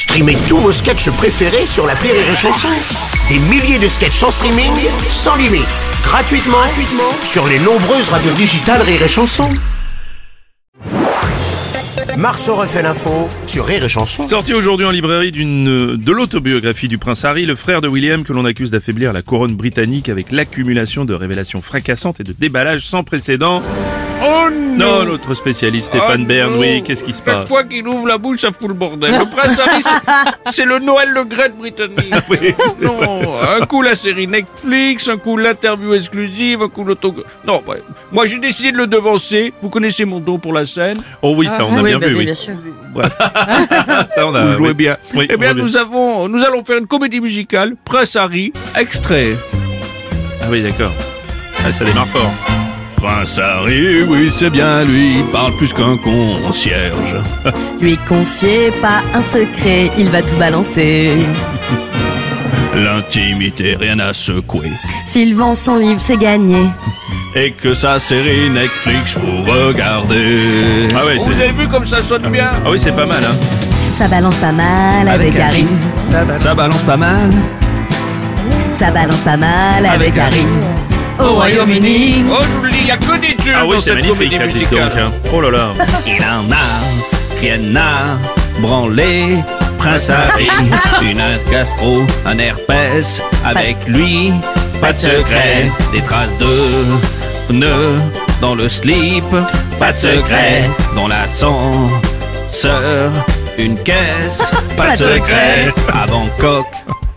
[0.00, 2.68] Streamez tous vos sketchs préférés sur la Rire et Chanson.
[3.28, 4.72] Des milliers de sketchs en streaming,
[5.10, 5.68] sans limite,
[6.02, 9.50] gratuitement, gratuitement sur les nombreuses radios digitales Rire et Chanson.
[12.16, 14.26] Marceau refait l'info sur Rire et Chanson.
[14.26, 18.32] Sorti aujourd'hui en librairie d'une de l'autobiographie du prince Harry, le frère de William que
[18.32, 23.04] l'on accuse d'affaiblir la couronne britannique avec l'accumulation de révélations fracassantes et de déballages sans
[23.04, 23.60] précédent.
[24.22, 26.58] Oh Non, notre spécialiste Stéphane Oh Bern, non.
[26.60, 29.12] oui, qu'est-ce qui se Chaque passe fois qu'il ouvre la bouche, ça fout le bordel.
[29.18, 29.82] Le prince Harry,
[30.50, 32.12] c'est- le Noël le Gret britannique.
[32.28, 32.54] Oui.
[32.80, 37.14] Non, un coup la série Netflix, un coup l'interview exclusive, un coup l'auto...
[37.46, 37.82] Non, ouais.
[38.12, 39.52] moi j'ai décidé de le devancer.
[39.62, 40.98] Vous connaissez mon don pour la scène.
[41.22, 42.24] Oh oui, ça on a oui, bien bah vu, oui, oui.
[42.26, 42.54] bien sûr.
[42.92, 43.16] Bref,
[44.14, 44.44] Ça on a.
[44.44, 44.74] vous jouez oui.
[44.74, 44.96] bien.
[45.14, 49.34] Oui, eh bien, nous avons, nous allons faire une comédie musicale, Prince Harry, extrait.
[50.42, 50.92] Ah oui, d'accord.
[51.64, 52.30] Ah, ça démarre fort.
[53.00, 57.16] Prince Harry, oui, c'est bien lui, il parle plus qu'un concierge.
[57.80, 61.12] Lui confiez pas un secret, il va tout balancer.
[62.74, 64.70] L'intimité, rien à secouer.
[65.06, 66.66] S'il vend son livre, c'est gagné.
[67.34, 70.88] et que sa série Netflix vous regardez.
[70.94, 73.34] Ah ouais, Vous avez vu comme ça sonne bien Ah oui, c'est pas mal, hein.
[73.94, 75.66] Ça balance pas mal avec, Harry.
[76.38, 77.30] Ça balance pas mal.
[78.72, 80.44] Ça balance pas mal avec, Avec Harry.
[81.18, 82.24] Au Royaume-Uni.
[82.30, 82.42] Oh,
[82.82, 84.88] il a que des Ah oui, dans c'est cette magnifique, comédie musicale.
[84.90, 85.12] donc, hein.
[85.32, 85.72] Oh là là.
[86.06, 86.66] Il en a,
[87.40, 88.18] rien à
[88.60, 89.42] branler.
[89.78, 90.48] Prince Harry,
[91.02, 93.22] une gastro, un herpès.
[93.44, 94.32] Avec lui,
[94.80, 95.70] pas de secret.
[95.92, 96.46] Des traces de
[97.48, 97.96] pneus
[98.42, 99.24] dans le slip.
[99.78, 100.68] Pas de secret.
[100.94, 103.10] Dans l'ascenseur,
[103.58, 104.52] une caisse.
[104.76, 105.72] Pas de secret.
[105.92, 106.66] À Bangkok.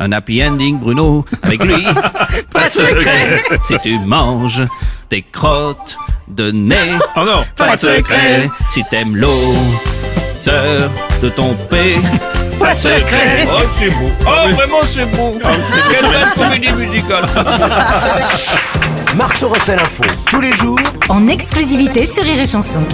[0.00, 1.84] Un happy ending, Bruno, avec lui.
[2.52, 3.42] Pas de secret.
[3.62, 4.62] Si tu manges
[5.10, 5.96] des crottes
[6.28, 6.98] de nez.
[7.16, 7.44] Oh non.
[7.56, 10.90] Pas de secret si t'aimes l'odeur
[11.22, 11.96] de ton P.
[12.58, 13.48] Pas de secret.
[13.50, 14.10] Oh, c'est beau.
[14.20, 15.38] Oh, vraiment, c'est beau.
[15.90, 17.26] Quelle belle comédie musicale.
[19.16, 20.78] Marceau refait l'info tous les jours
[21.08, 22.84] en exclusivité sur Rire et Chanson.